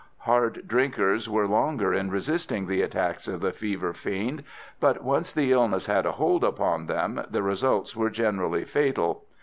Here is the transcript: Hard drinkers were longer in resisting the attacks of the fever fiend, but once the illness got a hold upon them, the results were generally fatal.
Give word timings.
Hard 0.21 0.67
drinkers 0.67 1.29
were 1.29 1.47
longer 1.47 1.93
in 1.93 2.09
resisting 2.09 2.65
the 2.65 2.81
attacks 2.81 3.27
of 3.27 3.39
the 3.39 3.51
fever 3.51 3.93
fiend, 3.93 4.43
but 4.79 5.03
once 5.03 5.31
the 5.31 5.51
illness 5.51 5.85
got 5.85 6.07
a 6.07 6.13
hold 6.13 6.43
upon 6.43 6.87
them, 6.87 7.23
the 7.29 7.43
results 7.43 7.95
were 7.95 8.09
generally 8.09 8.63
fatal. 8.65 9.25